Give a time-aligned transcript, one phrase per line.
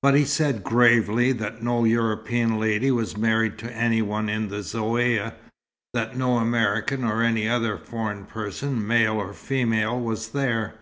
[0.00, 4.60] But he said gravely that no European lady was married to any one in the
[4.62, 5.34] Zaouïa;
[5.92, 10.76] that no American or any other foreign person, male or female, was there.